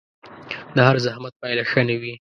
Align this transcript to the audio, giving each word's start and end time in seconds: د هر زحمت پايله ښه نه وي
د 0.75 0.77
هر 0.87 0.97
زحمت 1.05 1.33
پايله 1.41 1.63
ښه 1.71 1.81
نه 1.89 1.95
وي 2.01 2.13